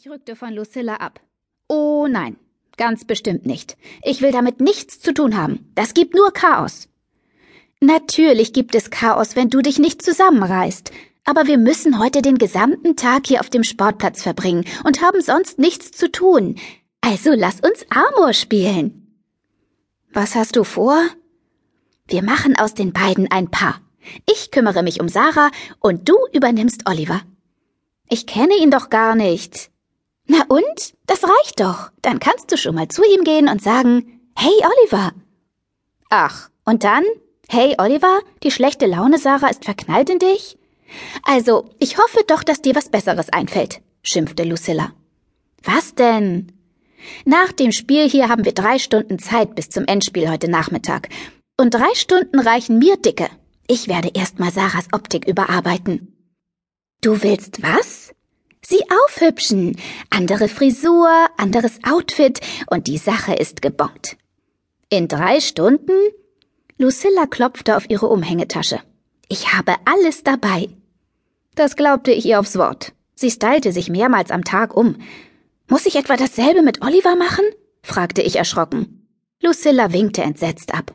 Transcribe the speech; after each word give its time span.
Ich 0.00 0.08
rückte 0.08 0.36
von 0.36 0.54
Lucilla 0.54 0.94
ab. 0.94 1.18
Oh 1.66 2.06
nein, 2.08 2.36
ganz 2.76 3.04
bestimmt 3.04 3.46
nicht. 3.46 3.76
Ich 4.04 4.22
will 4.22 4.30
damit 4.30 4.60
nichts 4.60 5.00
zu 5.00 5.12
tun 5.12 5.36
haben. 5.36 5.72
Das 5.74 5.92
gibt 5.92 6.14
nur 6.14 6.30
Chaos. 6.30 6.88
Natürlich 7.80 8.52
gibt 8.52 8.76
es 8.76 8.90
Chaos, 8.90 9.34
wenn 9.34 9.50
du 9.50 9.60
dich 9.60 9.80
nicht 9.80 10.00
zusammenreißt. 10.00 10.92
Aber 11.24 11.48
wir 11.48 11.58
müssen 11.58 11.98
heute 11.98 12.22
den 12.22 12.38
gesamten 12.38 12.94
Tag 12.94 13.26
hier 13.26 13.40
auf 13.40 13.50
dem 13.50 13.64
Sportplatz 13.64 14.22
verbringen 14.22 14.66
und 14.84 15.02
haben 15.02 15.20
sonst 15.20 15.58
nichts 15.58 15.90
zu 15.90 16.12
tun. 16.12 16.54
Also 17.00 17.32
lass 17.34 17.58
uns 17.58 17.84
Amor 17.90 18.34
spielen. 18.34 19.16
Was 20.12 20.36
hast 20.36 20.54
du 20.54 20.62
vor? 20.62 21.02
Wir 22.06 22.22
machen 22.22 22.56
aus 22.56 22.72
den 22.72 22.92
beiden 22.92 23.32
ein 23.32 23.50
Paar. 23.50 23.80
Ich 24.30 24.52
kümmere 24.52 24.84
mich 24.84 25.00
um 25.00 25.08
Sarah 25.08 25.50
und 25.80 26.08
du 26.08 26.14
übernimmst 26.32 26.88
Oliver. 26.88 27.20
Ich 28.08 28.28
kenne 28.28 28.54
ihn 28.62 28.70
doch 28.70 28.90
gar 28.90 29.16
nicht. 29.16 29.72
Na 30.28 30.44
und? 30.48 30.94
Das 31.06 31.24
reicht 31.24 31.60
doch. 31.60 31.90
Dann 32.02 32.20
kannst 32.20 32.52
du 32.52 32.56
schon 32.56 32.74
mal 32.74 32.88
zu 32.88 33.02
ihm 33.02 33.24
gehen 33.24 33.48
und 33.48 33.62
sagen, 33.62 34.20
hey 34.36 34.52
Oliver. 34.80 35.12
Ach, 36.10 36.50
und 36.64 36.84
dann? 36.84 37.04
Hey 37.48 37.74
Oliver, 37.78 38.20
die 38.42 38.50
schlechte 38.50 38.86
Laune 38.86 39.18
Sarah 39.18 39.48
ist 39.48 39.64
verknallt 39.64 40.10
in 40.10 40.18
dich? 40.18 40.58
Also, 41.22 41.70
ich 41.78 41.98
hoffe 41.98 42.20
doch, 42.26 42.44
dass 42.44 42.62
dir 42.62 42.74
was 42.74 42.90
Besseres 42.90 43.30
einfällt, 43.30 43.80
schimpfte 44.02 44.44
Lucilla. 44.44 44.92
Was 45.64 45.94
denn? 45.94 46.52
Nach 47.24 47.52
dem 47.52 47.72
Spiel 47.72 48.08
hier 48.08 48.28
haben 48.28 48.44
wir 48.44 48.52
drei 48.52 48.78
Stunden 48.78 49.18
Zeit 49.18 49.54
bis 49.54 49.70
zum 49.70 49.84
Endspiel 49.86 50.30
heute 50.30 50.50
Nachmittag. 50.50 51.08
Und 51.56 51.74
drei 51.74 51.94
Stunden 51.94 52.38
reichen 52.38 52.78
mir 52.78 52.96
dicke. 52.96 53.28
Ich 53.66 53.88
werde 53.88 54.10
erstmal 54.14 54.52
Sarahs 54.52 54.88
Optik 54.92 55.26
überarbeiten. 55.26 56.14
Du 57.00 57.22
willst 57.22 57.62
was? 57.62 58.14
Sie 58.70 58.82
aufhübschen. 59.06 59.76
Andere 60.10 60.46
Frisur, 60.46 61.08
anderes 61.38 61.78
Outfit 61.84 62.40
und 62.66 62.86
die 62.86 62.98
Sache 62.98 63.32
ist 63.32 63.62
gebongt. 63.62 64.18
In 64.90 65.08
drei 65.08 65.40
Stunden? 65.40 65.96
Lucilla 66.76 67.24
klopfte 67.24 67.78
auf 67.78 67.88
ihre 67.88 68.08
Umhängetasche. 68.08 68.80
Ich 69.26 69.54
habe 69.54 69.74
alles 69.86 70.22
dabei. 70.22 70.68
Das 71.54 71.76
glaubte 71.76 72.12
ich 72.12 72.26
ihr 72.26 72.40
aufs 72.40 72.58
Wort. 72.58 72.92
Sie 73.14 73.30
stylte 73.30 73.72
sich 73.72 73.88
mehrmals 73.88 74.30
am 74.30 74.44
Tag 74.44 74.76
um. 74.76 74.96
Muss 75.66 75.86
ich 75.86 75.96
etwa 75.96 76.18
dasselbe 76.18 76.60
mit 76.60 76.82
Oliver 76.82 77.16
machen? 77.16 77.46
fragte 77.82 78.20
ich 78.20 78.36
erschrocken. 78.36 79.08
Lucilla 79.42 79.94
winkte 79.94 80.20
entsetzt 80.20 80.74
ab. 80.74 80.94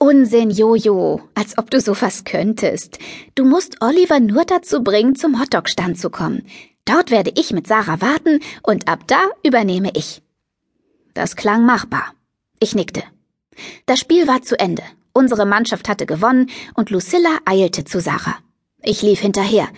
Unsinn, 0.00 0.50
Jojo, 0.50 1.20
als 1.34 1.58
ob 1.58 1.70
du 1.70 1.80
sowas 1.80 2.24
könntest. 2.24 2.98
Du 3.36 3.44
musst 3.44 3.82
Oliver 3.82 4.18
nur 4.18 4.44
dazu 4.44 4.82
bringen, 4.82 5.14
zum 5.14 5.40
Hotdog-Stand 5.40 5.96
zu 5.96 6.10
kommen. 6.10 6.42
Dort 6.88 7.10
werde 7.10 7.32
ich 7.36 7.52
mit 7.52 7.66
Sarah 7.66 8.00
warten 8.00 8.40
und 8.62 8.88
ab 8.88 9.00
da 9.06 9.20
übernehme 9.42 9.90
ich. 9.94 10.22
Das 11.12 11.36
klang 11.36 11.66
machbar. 11.66 12.14
Ich 12.60 12.74
nickte. 12.74 13.02
Das 13.84 14.00
Spiel 14.00 14.26
war 14.26 14.40
zu 14.40 14.58
Ende. 14.58 14.82
Unsere 15.12 15.44
Mannschaft 15.44 15.86
hatte 15.86 16.06
gewonnen 16.06 16.48
und 16.74 16.88
Lucilla 16.88 17.40
eilte 17.44 17.84
zu 17.84 18.00
Sarah. 18.00 18.38
Ich 18.82 19.02
lief 19.02 19.20
hinterher. 19.20 19.68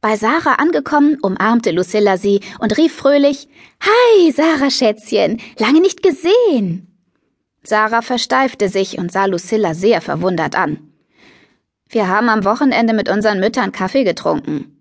Bei 0.00 0.16
Sarah 0.16 0.54
angekommen, 0.54 1.18
umarmte 1.20 1.70
Lucilla 1.70 2.16
sie 2.16 2.40
und 2.60 2.78
rief 2.78 2.94
fröhlich 2.94 3.46
Hi, 3.80 4.32
Sarah 4.32 4.70
Schätzchen, 4.70 5.42
lange 5.58 5.82
nicht 5.82 6.02
gesehen. 6.02 6.96
Sarah 7.62 8.00
versteifte 8.00 8.70
sich 8.70 8.96
und 8.96 9.12
sah 9.12 9.26
Lucilla 9.26 9.74
sehr 9.74 10.00
verwundert 10.00 10.54
an. 10.54 10.78
Wir 11.90 12.08
haben 12.08 12.30
am 12.30 12.44
Wochenende 12.44 12.94
mit 12.94 13.10
unseren 13.10 13.40
Müttern 13.40 13.72
Kaffee 13.72 14.04
getrunken. 14.04 14.73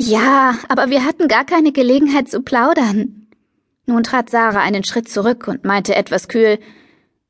Ja, 0.00 0.56
aber 0.68 0.90
wir 0.90 1.04
hatten 1.04 1.28
gar 1.28 1.44
keine 1.44 1.72
Gelegenheit 1.72 2.28
zu 2.28 2.42
plaudern. 2.42 3.26
Nun 3.86 4.02
trat 4.02 4.30
Sarah 4.30 4.60
einen 4.60 4.84
Schritt 4.84 5.08
zurück 5.08 5.48
und 5.48 5.64
meinte 5.64 5.94
etwas 5.94 6.28
kühl, 6.28 6.58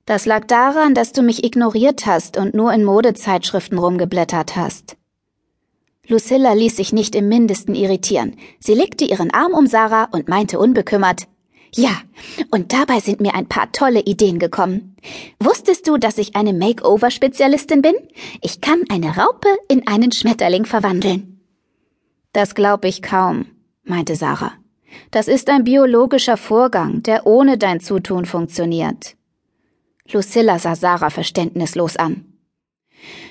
das 0.05 0.27
lag 0.27 0.47
daran, 0.47 0.95
dass 0.95 1.13
du 1.13 1.23
mich 1.23 1.45
ignoriert 1.45 2.07
hast 2.07 2.37
und 2.37 2.55
nur 2.55 2.73
in 2.73 2.85
Modezeitschriften 2.85 3.79
rumgeblättert 3.79 4.57
hast. 4.57 4.97
Lucilla 6.09 6.53
ließ 6.53 6.77
sich 6.77 6.93
nicht 6.93 7.15
im 7.15 7.29
mindesten 7.29 7.77
irritieren. 7.77 8.37
Sie 8.59 8.75
legte 8.75 9.05
ihren 9.05 9.33
Arm 9.33 9.53
um 9.53 9.69
Sarah 9.69 10.09
und 10.11 10.29
meinte 10.29 10.59
unbekümmert, 10.59 11.29
ja, 11.75 12.03
und 12.51 12.75
dabei 12.75 13.01
sind 13.01 13.21
mir 13.21 13.35
ein 13.35 13.49
paar 13.49 13.73
tolle 13.73 14.01
Ideen 14.01 14.39
gekommen. 14.39 14.97
Wusstest 15.41 15.89
du, 15.89 15.97
dass 15.97 16.19
ich 16.19 16.37
eine 16.37 16.53
Makeover-Spezialistin 16.53 17.81
bin? 17.81 17.95
Ich 18.43 18.61
kann 18.61 18.83
eine 18.91 19.17
Raupe 19.17 19.49
in 19.69 19.87
einen 19.87 20.13
Schmetterling 20.13 20.67
verwandeln. 20.67 21.32
Das 22.33 22.55
glaub 22.55 22.85
ich 22.85 23.03
kaum, 23.03 23.47
meinte 23.85 24.17
Sarah. 24.17 24.53
Das 25.11 25.29
ist 25.29 25.51
ein 25.51 25.65
biologischer 25.65 26.37
Vorgang, 26.37 27.03
der 27.03 27.27
ohne 27.27 27.59
dein 27.59 27.81
Zutun 27.81 28.25
funktioniert. 28.25 29.17
Lucilla 30.11 30.59
sah 30.59 30.75
Sarah 30.75 31.11
verständnislos 31.11 31.97
an. 31.97 32.25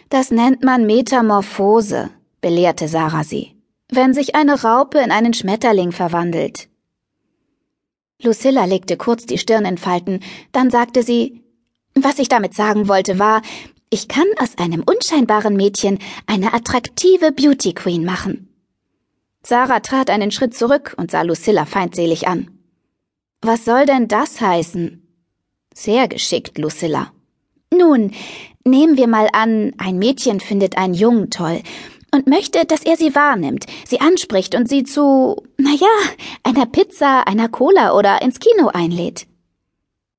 Das 0.09 0.31
nennt 0.31 0.63
man 0.63 0.85
Metamorphose, 0.85 2.09
belehrte 2.41 2.87
Sarah 2.87 3.23
sie. 3.23 3.55
Wenn 3.89 4.13
sich 4.13 4.35
eine 4.35 4.61
Raupe 4.63 4.99
in 4.99 5.11
einen 5.11 5.33
Schmetterling 5.33 5.91
verwandelt, 5.91 6.69
Lucilla 8.23 8.65
legte 8.65 8.97
kurz 8.97 9.25
die 9.25 9.39
Stirn 9.39 9.65
in 9.65 9.77
Falten, 9.77 10.19
dann 10.51 10.69
sagte 10.69 11.01
sie, 11.01 11.43
was 11.95 12.19
ich 12.19 12.29
damit 12.29 12.53
sagen 12.53 12.87
wollte 12.87 13.17
war, 13.17 13.41
ich 13.89 14.07
kann 14.07 14.27
aus 14.37 14.57
einem 14.57 14.83
unscheinbaren 14.83 15.55
Mädchen 15.55 15.97
eine 16.27 16.53
attraktive 16.53 17.31
Beauty 17.31 17.73
Queen 17.73 18.05
machen. 18.05 18.50
Sarah 19.43 19.79
trat 19.79 20.09
einen 20.09 20.31
Schritt 20.31 20.55
zurück 20.55 20.93
und 20.97 21.11
sah 21.11 21.23
Lucilla 21.23 21.65
feindselig 21.65 22.27
an. 22.27 22.49
Was 23.41 23.65
soll 23.65 23.85
denn 23.85 24.07
das 24.07 24.39
heißen? 24.39 25.01
Sehr 25.73 26.07
geschickt, 26.07 26.57
Lucilla. 26.57 27.11
Nun, 27.73 28.11
nehmen 28.65 28.97
wir 28.97 29.07
mal 29.07 29.29
an, 29.33 29.73
ein 29.77 29.97
Mädchen 29.97 30.39
findet 30.39 30.77
einen 30.77 30.93
Jungen 30.93 31.31
toll 31.31 31.61
und 32.13 32.27
möchte, 32.27 32.65
dass 32.65 32.83
er 32.83 32.97
sie 32.97 33.15
wahrnimmt, 33.15 33.65
sie 33.87 33.99
anspricht 33.99 34.53
und 34.53 34.67
sie 34.67 34.83
zu, 34.83 35.43
na 35.57 35.71
ja, 35.71 35.87
einer 36.43 36.65
Pizza, 36.65 37.25
einer 37.27 37.49
Cola 37.49 37.97
oder 37.97 38.21
ins 38.21 38.39
Kino 38.39 38.67
einlädt. 38.67 39.27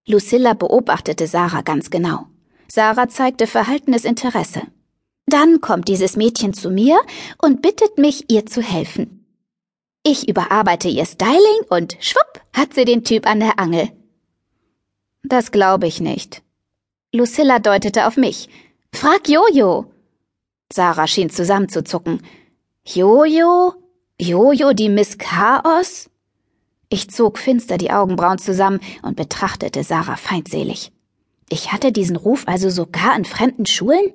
Lucilla 0.06 0.54
beobachtete 0.54 1.26
Sarah 1.26 1.62
ganz 1.62 1.90
genau. 1.90 2.26
Sarah 2.66 3.08
zeigte 3.08 3.46
verhaltenes 3.46 4.04
Interesse. 4.04 4.62
Dann 5.26 5.60
kommt 5.60 5.88
dieses 5.88 6.16
Mädchen 6.16 6.52
zu 6.52 6.70
mir 6.70 7.00
und 7.40 7.62
bittet 7.62 7.98
mich, 7.98 8.30
ihr 8.30 8.46
zu 8.46 8.60
helfen. 8.60 9.26
Ich 10.04 10.28
überarbeite 10.28 10.88
ihr 10.88 11.06
Styling 11.06 11.62
und 11.68 11.96
schwupp 12.00 12.40
hat 12.52 12.74
sie 12.74 12.84
den 12.84 13.04
Typ 13.04 13.26
an 13.26 13.40
der 13.40 13.58
Angel. 13.58 13.88
Das 15.22 15.52
glaube 15.52 15.86
ich 15.86 16.00
nicht. 16.00 16.42
Lucilla 17.12 17.60
deutete 17.60 18.06
auf 18.06 18.16
mich. 18.16 18.48
Frag 18.92 19.28
Jojo. 19.28 19.92
Sarah 20.72 21.06
schien 21.06 21.30
zusammenzuzucken. 21.30 22.22
Jojo? 22.84 23.74
Jojo, 24.20 24.72
die 24.72 24.88
Miss 24.88 25.18
Chaos? 25.18 26.10
Ich 26.88 27.10
zog 27.10 27.38
finster 27.38 27.78
die 27.78 27.90
Augenbrauen 27.90 28.38
zusammen 28.38 28.80
und 29.02 29.16
betrachtete 29.16 29.84
Sarah 29.84 30.16
feindselig. 30.16 30.92
Ich 31.48 31.72
hatte 31.72 31.92
diesen 31.92 32.16
Ruf 32.16 32.44
also 32.46 32.70
sogar 32.70 33.16
in 33.16 33.24
fremden 33.24 33.66
Schulen? 33.66 34.12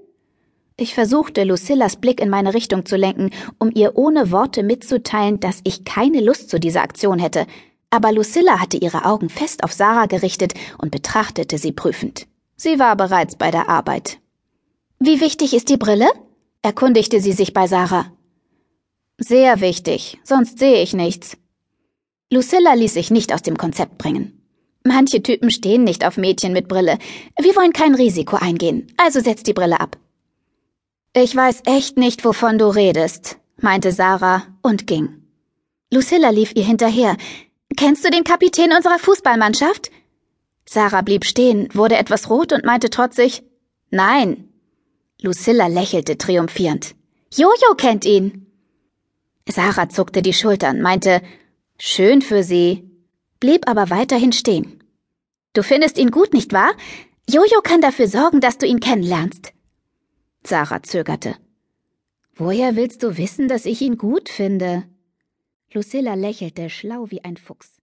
Ich 0.80 0.94
versuchte, 0.94 1.44
Lucillas 1.44 1.96
Blick 1.96 2.22
in 2.22 2.30
meine 2.30 2.54
Richtung 2.54 2.86
zu 2.86 2.98
lenken, 2.98 3.32
um 3.58 3.72
ihr 3.74 3.98
ohne 3.98 4.30
Worte 4.32 4.62
mitzuteilen, 4.62 5.40
dass 5.40 5.62
ich 5.64 5.86
keine 5.86 6.22
Lust 6.22 6.52
zu 6.52 6.60
dieser 6.60 6.84
Aktion 6.84 7.18
hätte, 7.18 7.48
aber 7.90 8.12
Lucilla 8.12 8.60
hatte 8.60 8.78
ihre 8.78 9.06
Augen 9.06 9.30
fest 9.30 9.64
auf 9.64 9.74
Sarah 9.74 10.06
gerichtet 10.06 10.54
und 10.78 10.92
betrachtete 10.92 11.58
sie 11.58 11.72
prüfend. 11.72 12.28
Sie 12.58 12.78
war 12.78 12.96
bereits 12.96 13.36
bei 13.36 13.50
der 13.50 13.70
Arbeit. 13.70 14.20
Wie 15.00 15.20
wichtig 15.20 15.56
ist 15.56 15.70
die 15.70 15.78
Brille? 15.78 16.10
erkundigte 16.62 17.22
sie 17.22 17.32
sich 17.32 17.54
bei 17.54 17.66
Sarah. 17.66 18.12
Sehr 19.18 19.62
wichtig, 19.62 20.20
sonst 20.24 20.60
sehe 20.60 20.84
ich 20.84 20.94
nichts. 20.94 21.38
Lucilla 22.32 22.74
ließ 22.74 22.94
sich 22.94 23.10
nicht 23.10 23.34
aus 23.34 23.42
dem 23.42 23.58
Konzept 23.58 23.98
bringen. 23.98 24.44
Manche 24.84 25.24
Typen 25.24 25.50
stehen 25.50 25.84
nicht 25.84 26.06
auf 26.06 26.18
Mädchen 26.18 26.54
mit 26.54 26.68
Brille. 26.68 27.00
Wir 27.40 27.56
wollen 27.56 27.74
kein 27.74 27.96
Risiko 27.96 28.36
eingehen, 28.36 28.88
also 28.98 29.22
setz 29.22 29.42
die 29.42 29.54
Brille 29.54 29.80
ab. 29.80 29.98
Ich 31.14 31.36
weiß 31.36 31.64
echt 31.66 31.98
nicht, 31.98 32.24
wovon 32.26 32.58
du 32.58 32.68
redest, 32.68 33.38
meinte 33.60 33.92
Sarah 33.92 34.44
und 34.62 34.88
ging. 34.88 35.24
Lucilla 35.92 36.30
lief 36.30 36.52
ihr 36.56 36.66
hinterher. 36.66 37.18
Kennst 37.76 38.06
du 38.06 38.10
den 38.10 38.24
Kapitän 38.24 38.72
unserer 38.72 39.00
Fußballmannschaft? 39.00 39.90
Sarah 40.66 41.02
blieb 41.02 41.26
stehen, 41.26 41.70
wurde 41.74 41.96
etwas 41.96 42.30
rot 42.30 42.52
und 42.52 42.66
meinte 42.66 42.90
trotzig 42.90 43.44
Nein. 43.90 44.50
Lucilla 45.22 45.68
lächelte 45.68 46.18
triumphierend. 46.18 46.94
Jojo 47.34 47.76
kennt 47.78 48.06
ihn. 48.06 48.48
Sarah 49.50 49.90
zuckte 49.90 50.22
die 50.22 50.34
Schultern, 50.34 50.82
meinte, 50.82 51.22
schön 51.80 52.22
für 52.22 52.44
sie, 52.44 52.90
blieb 53.40 53.68
aber 53.68 53.90
weiterhin 53.90 54.34
stehen. 54.34 54.84
Du 55.54 55.64
findest 55.64 55.98
ihn 55.98 56.12
gut, 56.12 56.34
nicht 56.34 56.52
wahr? 56.54 56.74
Jojo 57.30 57.62
kann 57.64 57.82
dafür 57.82 58.08
sorgen, 58.08 58.42
dass 58.42 58.58
du 58.58 58.66
ihn 58.66 58.80
kennenlernst. 58.80 59.54
Sarah 60.48 60.82
zögerte. 60.82 61.36
Woher 62.34 62.78
willst 62.78 63.04
du 63.04 63.18
wissen, 63.18 63.50
dass 63.50 63.66
ich 63.66 63.82
ihn 63.82 63.98
gut 63.98 64.30
finde? 64.30 64.86
Lucilla 65.74 66.14
lächelte, 66.14 66.70
schlau 66.70 67.12
wie 67.12 67.22
ein 67.26 67.36
Fuchs. 67.36 67.77